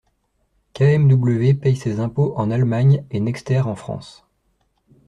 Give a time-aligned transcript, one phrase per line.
[0.73, 4.25] KMW paie ses impôts en Allemagne et Nexter en France.